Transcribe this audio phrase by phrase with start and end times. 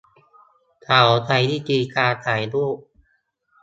[0.85, 2.77] เขาใช้วิธีการถ่ายรูป